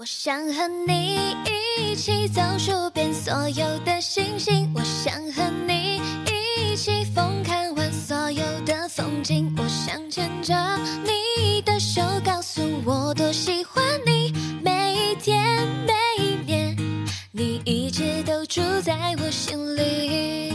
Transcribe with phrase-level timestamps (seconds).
[0.00, 10.54] 我想和你一起走数遍所有的星星，我想和你一起疯看完所有的风景，我想牵着
[11.04, 14.32] 你的手，告诉我多喜欢你，
[14.64, 15.92] 每一天每
[16.24, 16.74] 一年，
[17.30, 20.54] 你一直都住在我心里。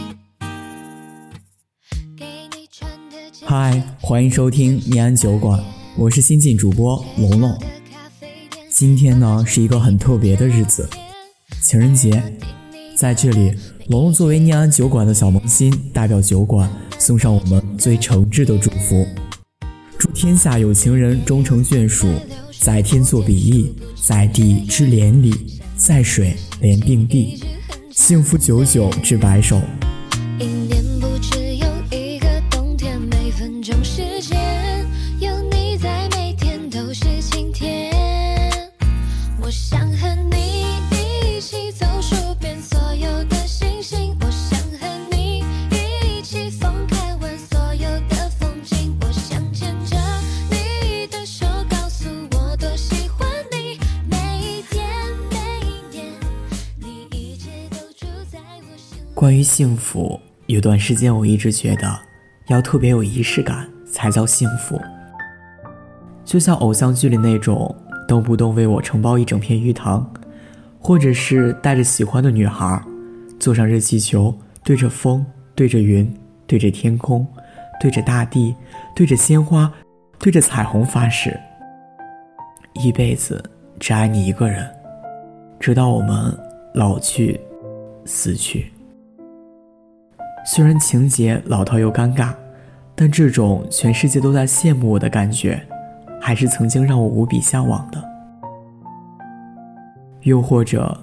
[3.45, 5.63] 嗨，欢迎收听念安酒馆，
[5.95, 7.55] 我是新晋主播龙龙。
[8.75, 10.85] 今天呢是一个很特别的日子，
[11.61, 12.21] 情人节。
[12.97, 13.53] 在这里，
[13.87, 19.07] 龙龙作为念安酒馆的小萌新，代表酒馆送上我们最诚挚的祝福，
[19.97, 22.05] 祝天下有情人终成眷属，
[22.59, 23.73] 在天作比翼，
[24.05, 25.33] 在地织连理，
[25.77, 27.41] 在水连并蒂，
[27.91, 29.61] 幸福久久至白首。
[59.25, 61.99] 关于幸福，有段时间我一直觉得，
[62.45, 64.79] 要特别有仪式感才叫幸福。
[66.23, 67.75] 就像偶像剧里那种，
[68.07, 70.07] 动不动为我承包一整片鱼塘，
[70.77, 72.79] 或者是带着喜欢的女孩，
[73.39, 74.31] 坐上热气球，
[74.63, 76.07] 对着风，对着云，
[76.45, 77.25] 对着天空，
[77.81, 78.53] 对着大地，
[78.95, 79.73] 对着鲜花，
[80.19, 81.35] 对着彩虹发誓，
[82.73, 83.43] 一辈子
[83.79, 84.69] 只爱你一个人，
[85.59, 86.31] 直到我们
[86.75, 87.41] 老去，
[88.05, 88.71] 死去。
[90.47, 92.31] 虽然情节老套又尴尬，
[92.93, 95.59] 但这种全世界都在羡慕我的感觉，
[96.21, 98.01] 还是曾经让我无比向往的。
[100.21, 100.95] 又或者，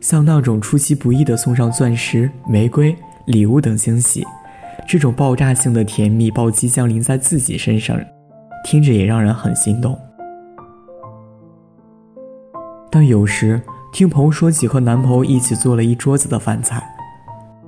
[0.00, 4.22] 像那种出其不意的送上钻石、玫瑰、礼物等惊喜，
[4.86, 7.98] 这种爆炸性的甜蜜暴击降临在自己身上，
[8.64, 9.98] 听着也让人很心动。
[12.90, 13.60] 但有时
[13.92, 16.82] 听朋友说起和男朋友一起做了一桌子的饭菜，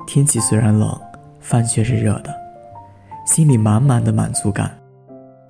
[0.06, 0.94] 天气虽然冷。
[1.42, 2.34] 饭却是热的，
[3.26, 4.70] 心里满满的满足感，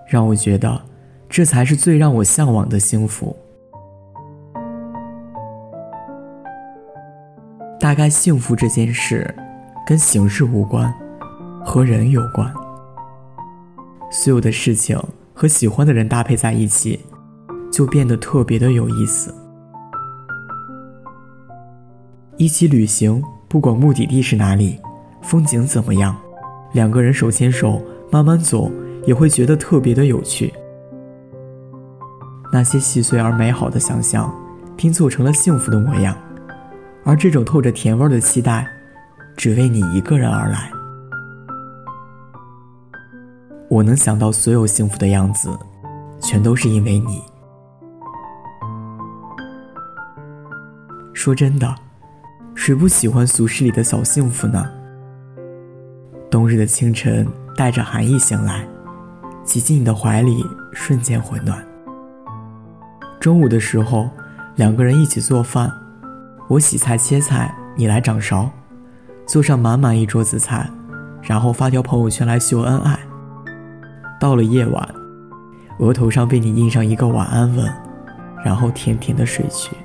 [0.09, 0.81] 让我觉得
[1.29, 3.37] 这才是最让我向往的幸福。
[7.79, 9.33] 大概幸福这件事，
[9.87, 10.93] 跟形式无关，
[11.65, 12.53] 和人有关。
[14.11, 15.01] 所有的事情
[15.35, 17.01] 和喜欢的人搭配在一起，
[17.71, 19.35] 就变得特别的有意思。
[22.37, 24.79] 一起旅行，不管目的地是哪里。
[25.23, 26.17] 风景怎么样？
[26.73, 28.71] 两个人手牵手慢慢走，
[29.07, 30.53] 也会觉得特别的有趣。
[32.53, 34.35] 那些细碎而美好的想象，
[34.77, 36.17] 拼凑成了幸福的模样。
[37.05, 38.67] 而这种透着甜味的期待，
[39.37, 40.71] 只为你一个人而来。
[43.69, 45.51] 我能想到所有幸福的样子，
[46.21, 47.23] 全都是因为你。
[51.13, 51.75] 说真的，
[52.55, 54.71] 谁不喜欢俗世里的小幸福呢？
[56.33, 58.67] 冬日的清晨，带着寒意醒来，
[59.45, 61.63] 挤进你的怀里，瞬间回暖。
[63.21, 64.09] 中午的时候，
[64.57, 65.71] 两个人一起做饭，
[66.49, 68.49] 我洗菜切菜，你来掌勺，
[69.27, 70.67] 做上满满一桌子菜，
[71.21, 72.99] 然后发条朋友圈来秀恩爱。
[74.19, 74.89] 到了夜晚，
[75.81, 77.71] 额头上被你印上一个晚安吻，
[78.43, 79.77] 然后甜甜的睡去。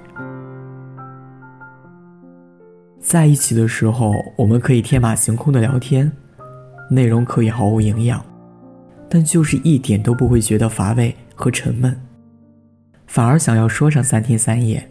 [3.02, 6.10] 在一起的时候，我们可以天马行空的聊天。
[6.90, 8.24] 内容可以毫无营养，
[9.10, 12.00] 但就是一点都不会觉得乏味和沉闷，
[13.06, 14.88] 反而想要说上三天三夜。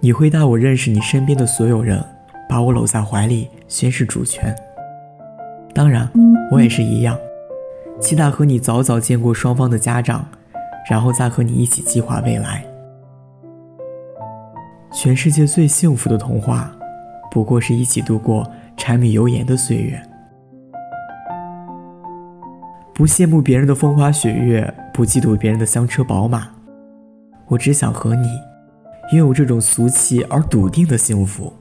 [0.00, 2.02] 你会带我认识你身边的所有人，
[2.48, 4.54] 把我搂在怀里宣誓主权。
[5.74, 6.08] 当然，
[6.52, 7.18] 我也是一样，
[8.00, 10.24] 期待和你早早见过双方的家长，
[10.88, 12.64] 然后再和你一起计划未来。
[14.92, 16.72] 全世界最幸福的童话，
[17.30, 18.48] 不过是一起度过。
[18.78, 20.00] 柴米油盐的岁月，
[22.94, 26.48] 不羡慕别人的风花雪月，不嫉妒别人的香车宝马，
[27.48, 28.28] 我只想和你
[29.12, 31.52] 拥有这种俗气而笃定的幸福。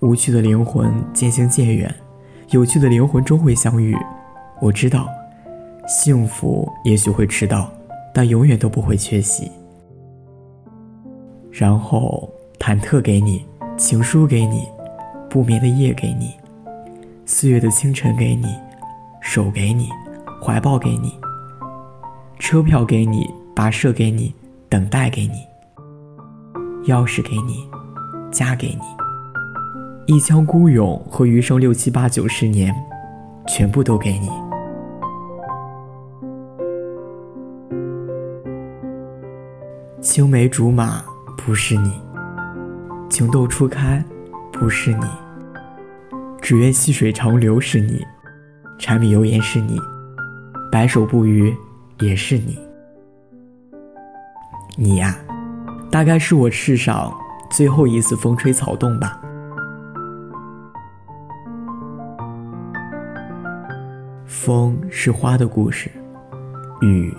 [0.00, 1.94] 无趣的灵魂渐行渐远，
[2.50, 3.96] 有趣的灵魂终会相遇。
[4.60, 5.08] 我知道，
[5.86, 7.70] 幸福也许会迟到，
[8.12, 9.50] 但永远都不会缺席。
[11.50, 13.46] 然后忐忑给你，
[13.78, 14.75] 情书给你。
[15.28, 16.34] 不眠的夜给你，
[17.24, 18.46] 四月的清晨给你，
[19.20, 19.88] 手给你，
[20.42, 21.18] 怀抱给你，
[22.38, 24.34] 车票给你，跋涉给你，
[24.68, 25.44] 等待给你，
[26.90, 27.68] 钥匙给你，
[28.30, 32.74] 家给你，一腔孤勇和余生六七八九十年，
[33.46, 34.30] 全部都给你。
[40.00, 41.02] 青梅竹马
[41.36, 41.92] 不是你，
[43.10, 44.02] 情窦初开
[44.58, 45.06] 不是你，
[46.40, 48.02] 只愿细水长流是你，
[48.78, 49.78] 柴米油盐是你，
[50.72, 51.54] 白首不渝
[52.00, 52.58] 也是你。
[54.78, 55.14] 你呀，
[55.90, 57.14] 大概是我世上
[57.50, 59.20] 最后一次风吹草动吧。
[64.24, 65.90] 风是花的故事，
[66.80, 67.14] 雨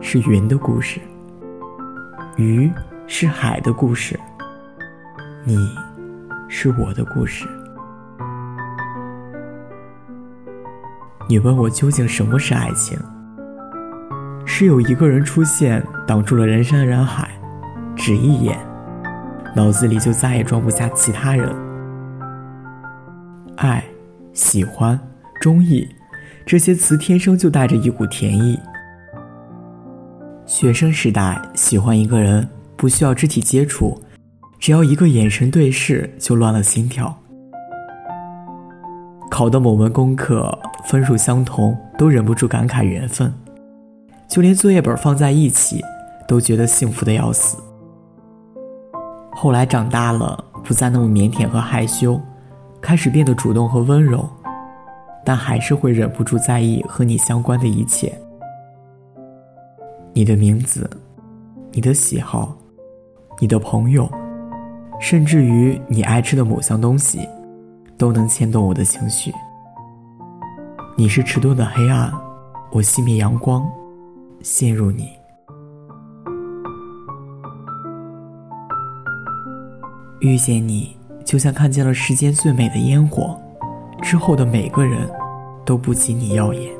[0.00, 0.98] 是云的故事，
[2.36, 2.70] 鱼
[3.06, 4.18] 是海的故事，
[5.44, 5.56] 你
[6.48, 7.46] 是我的故事。
[11.28, 12.98] 你问我究竟什么是爱情？
[14.46, 17.30] 是有一个人出现，挡住了人山人海，
[17.94, 18.58] 只一眼，
[19.54, 21.54] 脑子里就再也装不下其他人。
[23.56, 23.84] 爱、
[24.32, 24.98] 喜欢、
[25.40, 25.86] 中意，
[26.46, 28.58] 这些词天生就带着一股甜意。
[30.46, 34.00] 学生时代喜欢一个人，不需要肢体接触，
[34.58, 37.14] 只要一个眼神对视就乱了心跳。
[39.30, 43.32] 考的某门功课分数相同，都忍不住感慨缘分。
[44.26, 45.82] 就连作业本放在一起，
[46.26, 47.56] 都觉得幸福的要死。
[49.30, 52.20] 后来长大了，不再那么腼腆和害羞，
[52.80, 54.28] 开始变得主动和温柔，
[55.24, 58.12] 但还是会忍不住在意和你相关的一切。
[60.12, 60.90] 你的名字，
[61.70, 62.56] 你的喜好，
[63.38, 64.10] 你的朋友，
[65.00, 67.28] 甚至于你爱吃的某项东西，
[67.96, 69.32] 都能牵动我的情绪。
[70.96, 72.12] 你是迟钝的黑暗，
[72.72, 73.64] 我熄灭阳光。
[74.40, 75.08] 陷入你，
[80.20, 83.36] 遇见你，就像看见了世间最美的烟火。
[84.00, 85.10] 之后的每个人，
[85.64, 86.72] 都不及你耀眼。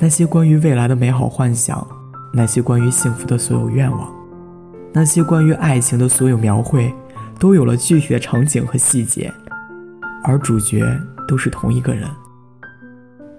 [0.00, 1.86] 那些关于未来的美好幻想，
[2.32, 4.12] 那些关于幸福的所有愿望，
[4.92, 6.92] 那些关于爱情的所有描绘，
[7.38, 9.32] 都有了具体的场景和细节，
[10.24, 10.84] 而主角
[11.28, 12.08] 都是同一个人。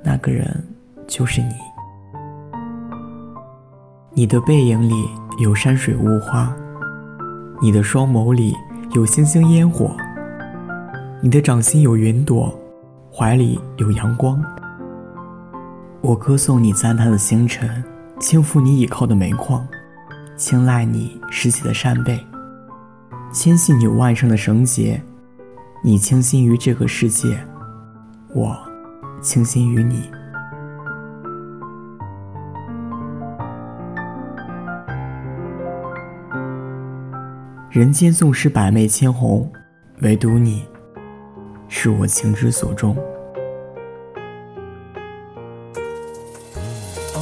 [0.03, 0.47] 那个人
[1.07, 1.49] 就是你。
[4.13, 5.09] 你的背影里
[5.39, 6.53] 有山水雾花，
[7.61, 8.55] 你的双眸里
[8.91, 9.95] 有星星烟火，
[11.21, 12.53] 你的掌心有云朵，
[13.13, 14.41] 怀里有阳光。
[16.01, 17.83] 我歌颂你赞叹的星辰，
[18.19, 19.65] 轻抚你倚靠的煤矿，
[20.41, 22.19] 青睐你拾起的扇贝，
[23.31, 24.99] 牵系你腕上的绳结。
[25.83, 27.37] 你倾心于这个世界，
[28.33, 28.57] 我
[29.21, 30.09] 倾心于你。
[37.69, 39.47] 人间纵使百媚千红，
[39.99, 40.65] 唯独你，
[41.67, 42.97] 是我情之所钟。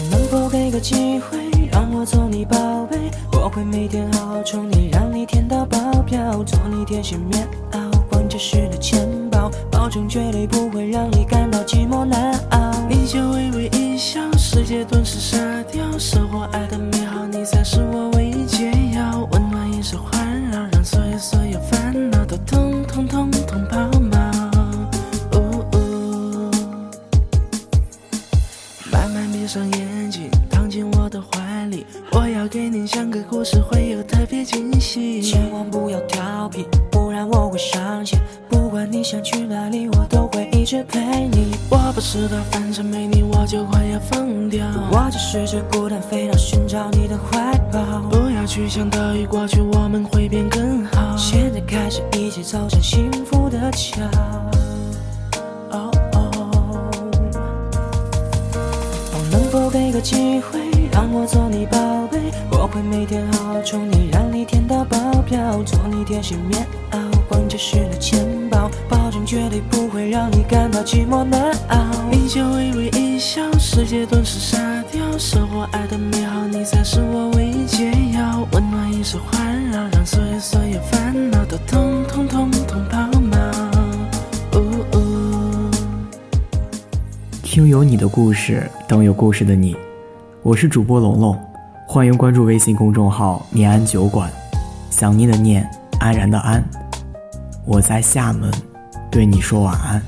[0.10, 1.38] 能否给个机会，
[10.91, 12.71] 让你感到寂寞难熬。
[12.89, 15.38] 你就微微一笑，世界顿时沙
[15.71, 20.83] 掉，生活爱的美好，你才是我唯一解药，温暖一直环绕，让。
[20.83, 24.18] 所有所有烦恼都通通通通抛锚。
[25.33, 26.52] 呜呜
[28.92, 35.21] 慢慢闭上眼睛，躺进我的怀里，我要给你讲个故事，会有特别惊喜。
[35.21, 38.18] 千万不要调皮，不然我会伤心。
[38.49, 40.99] 不管你想去哪里，我都会一直陪
[41.31, 41.56] 你。
[41.69, 44.66] 我不知道，反正没你我就快要疯掉。
[44.92, 47.80] 我只是只孤单飞鸟，寻找你的怀抱。
[48.09, 51.16] 不要去想逃逸过去，我们会变更好。
[51.16, 54.01] 现在开始，一起走上幸福的桥。
[55.71, 56.51] 哦哦，
[59.31, 60.59] 能否给个机会，
[60.92, 61.78] 让我做你宝
[62.11, 62.19] 贝？
[62.51, 66.68] 我会每天好好宠你，让你甜到爆表，做你贴心棉
[67.30, 71.78] 袄，关键时的钱包，保证绝对不会让你感到寂寞难熬。
[72.12, 74.57] 你就微微一笑，世界顿时沙
[74.92, 78.48] 掉，生活爱的美好，你才是我唯一解药。
[78.54, 83.38] 温暖一生环绕，让所有所有烦恼都通通通通抛锚。
[87.44, 89.76] 听有你的故事，等有故事的你。
[90.42, 91.38] 我是主播龙龙，
[91.88, 94.31] 欢迎关注微信公众号“念安酒馆”，
[94.90, 95.68] 想念的念，
[96.00, 96.64] 安然的安。
[97.71, 98.52] 我在厦门，
[99.11, 100.02] 对你说晚安。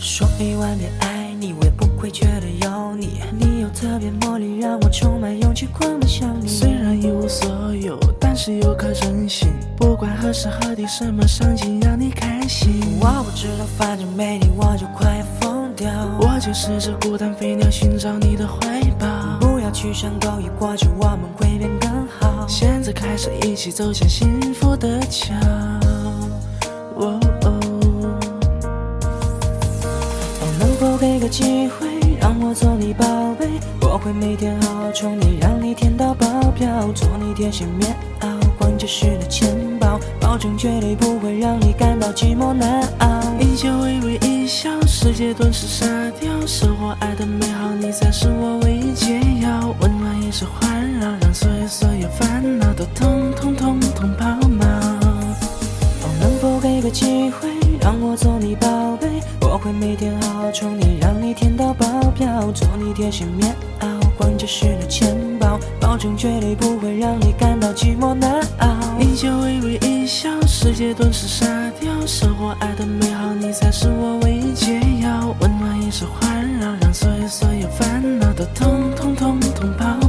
[0.00, 2.68] 说一万遍爱你，我也不会觉得有。
[2.68, 6.48] 有你，你有特别魔力，让我充满勇气狂奔向你。
[6.48, 9.48] 虽然一无所有，但是有颗真心。
[9.76, 15.88] 不管何时何地，什么场景让你开心，我不知道，反正没你我就快要疯掉。
[16.18, 19.06] 我就是只孤单飞鸟，寻找你的怀抱。
[19.38, 21.88] 不要去想多一过去，我们会变更
[22.18, 22.44] 好。
[22.48, 25.32] 现在开始一起走向幸福的桥。
[31.28, 31.86] 机会？
[32.20, 33.04] 让我做你宝
[33.38, 33.46] 贝，
[33.80, 36.26] 我会每天好好宠你，让你甜到爆
[36.58, 38.26] 表，做你贴心棉袄，
[38.58, 43.20] 逛街时的钱包，保证绝对不会让你感到寂寞难熬。
[43.38, 45.86] 你就微微一笑，世界顿时沙
[46.18, 54.64] 掉，生活爱的美好，你才是我唯一解药，温暖也是环绕，让所有所有烦恼都通通通通抛锚。
[56.20, 57.48] 能否给个机会，
[57.80, 59.06] 让我做你宝贝？
[59.50, 68.68] 我会每天好好宠你，让你甜到爆表，做你贴心棉袄，逛街时的钱包，保证绝对不会让你感到寂寞难熬。
[68.98, 71.46] 你就微微一笑，世界顿时沙
[71.80, 80.07] 掉，生活爱的美好，你才是我唯一解药，温暖也是环绕，让所有所有烦恼都通通通通抛。